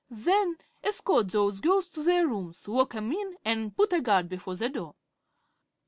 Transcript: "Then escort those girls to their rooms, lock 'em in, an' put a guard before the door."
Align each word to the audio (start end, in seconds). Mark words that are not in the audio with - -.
"Then 0.09 0.57
escort 0.83 1.29
those 1.31 1.59
girls 1.59 1.87
to 1.89 2.01
their 2.01 2.27
rooms, 2.27 2.67
lock 2.67 2.95
'em 2.95 3.11
in, 3.13 3.35
an' 3.45 3.69
put 3.69 3.93
a 3.93 4.01
guard 4.01 4.29
before 4.29 4.55
the 4.55 4.67
door." 4.67 4.95